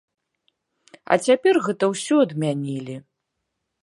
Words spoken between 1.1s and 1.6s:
А цяпер